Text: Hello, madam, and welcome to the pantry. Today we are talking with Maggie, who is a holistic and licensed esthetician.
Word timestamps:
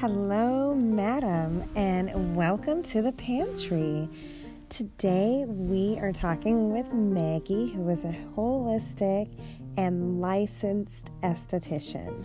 Hello, 0.00 0.74
madam, 0.74 1.62
and 1.76 2.34
welcome 2.34 2.82
to 2.84 3.02
the 3.02 3.12
pantry. 3.12 4.08
Today 4.70 5.44
we 5.46 5.98
are 6.00 6.10
talking 6.10 6.72
with 6.72 6.90
Maggie, 6.94 7.68
who 7.68 7.86
is 7.90 8.04
a 8.04 8.16
holistic 8.34 9.28
and 9.76 10.18
licensed 10.18 11.10
esthetician. 11.20 12.24